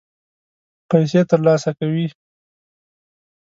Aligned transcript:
پیسې 0.89 1.21
ترلاسه 1.29 1.71
کوي. 1.79 2.05